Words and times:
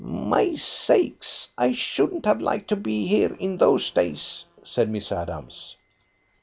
"My 0.03 0.55
sakes, 0.55 1.49
I 1.59 1.73
shouldn't 1.73 2.25
have 2.25 2.41
liked 2.41 2.69
to 2.69 2.75
be 2.75 3.05
here 3.05 3.35
in 3.35 3.57
those 3.57 3.91
days," 3.91 4.45
said 4.63 4.89
Miss 4.89 5.11
Adams. 5.11 5.75